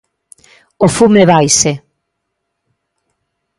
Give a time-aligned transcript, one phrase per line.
[0.85, 1.73] O fume vaise.